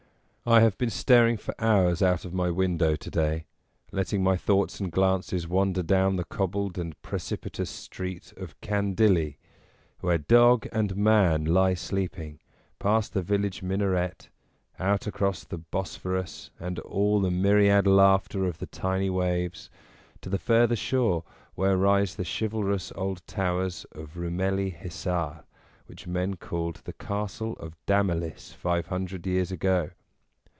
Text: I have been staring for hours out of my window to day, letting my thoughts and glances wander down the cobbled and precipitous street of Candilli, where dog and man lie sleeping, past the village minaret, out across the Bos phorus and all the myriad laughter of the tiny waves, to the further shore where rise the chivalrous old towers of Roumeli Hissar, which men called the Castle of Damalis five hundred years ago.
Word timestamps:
I 0.43 0.61
have 0.61 0.75
been 0.79 0.89
staring 0.89 1.37
for 1.37 1.53
hours 1.59 2.01
out 2.01 2.25
of 2.25 2.33
my 2.33 2.49
window 2.49 2.95
to 2.95 3.09
day, 3.11 3.45
letting 3.91 4.23
my 4.23 4.35
thoughts 4.35 4.79
and 4.79 4.91
glances 4.91 5.47
wander 5.47 5.83
down 5.83 6.15
the 6.15 6.23
cobbled 6.25 6.79
and 6.79 6.99
precipitous 7.03 7.69
street 7.69 8.33
of 8.37 8.59
Candilli, 8.59 9.37
where 9.99 10.17
dog 10.17 10.67
and 10.71 10.97
man 10.97 11.45
lie 11.45 11.75
sleeping, 11.75 12.39
past 12.79 13.13
the 13.13 13.21
village 13.21 13.61
minaret, 13.61 14.29
out 14.79 15.05
across 15.05 15.43
the 15.43 15.59
Bos 15.59 15.95
phorus 15.95 16.49
and 16.59 16.79
all 16.79 17.21
the 17.21 17.29
myriad 17.29 17.85
laughter 17.85 18.45
of 18.47 18.57
the 18.57 18.65
tiny 18.67 19.11
waves, 19.11 19.69
to 20.21 20.29
the 20.29 20.39
further 20.39 20.75
shore 20.75 21.23
where 21.53 21.77
rise 21.77 22.15
the 22.15 22.25
chivalrous 22.39 22.91
old 22.95 23.21
towers 23.27 23.85
of 23.91 24.17
Roumeli 24.17 24.71
Hissar, 24.73 25.43
which 25.85 26.07
men 26.07 26.35
called 26.35 26.77
the 26.77 26.93
Castle 26.93 27.53
of 27.59 27.75
Damalis 27.85 28.53
five 28.53 28.87
hundred 28.87 29.27
years 29.27 29.51
ago. 29.51 29.91